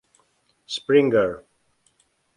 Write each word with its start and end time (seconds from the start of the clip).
Springer. 0.65 1.45